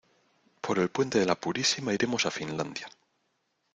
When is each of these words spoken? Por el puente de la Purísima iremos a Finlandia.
Por 0.61 0.79
el 0.79 0.89
puente 0.89 1.19
de 1.19 1.27
la 1.27 1.35
Purísima 1.35 1.93
iremos 1.93 2.25
a 2.25 2.31
Finlandia. 2.31 2.87